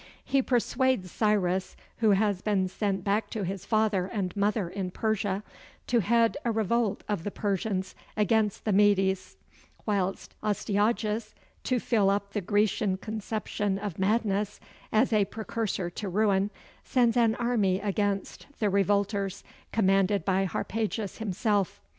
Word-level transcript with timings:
He 0.25 0.41
persuades 0.41 1.11
Cyrus, 1.11 1.75
who 1.97 2.09
has 2.13 2.41
been 2.41 2.67
sent 2.67 3.03
back 3.03 3.29
to 3.29 3.43
his 3.43 3.67
father 3.67 4.07
and 4.07 4.35
mother 4.35 4.67
in 4.67 4.89
Persia, 4.89 5.43
to 5.85 5.99
head 5.99 6.37
a 6.43 6.51
revolt 6.51 7.03
of 7.07 7.23
the 7.23 7.29
Persians 7.29 7.93
against 8.17 8.65
the 8.65 8.71
Medes; 8.71 9.37
whilst 9.85 10.33
Astyages 10.41 11.35
to 11.65 11.79
fill 11.79 12.09
up 12.09 12.33
the 12.33 12.41
Grecian 12.41 12.97
conception 12.97 13.77
of 13.77 13.99
madness 13.99 14.59
as 14.91 15.13
a 15.13 15.25
precursor 15.25 15.91
to 15.91 16.09
ruin 16.09 16.49
sends 16.83 17.15
an 17.15 17.35
army 17.35 17.79
against 17.79 18.47
the 18.57 18.71
revolters, 18.71 19.43
commanded 19.71 20.25
by 20.25 20.45
Harpagus 20.47 21.19
himself. 21.19 21.79